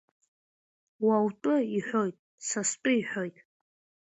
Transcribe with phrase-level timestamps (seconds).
[1.05, 2.15] Уа утәы иҳәоит,
[2.47, 3.37] са стәы иҳәоит.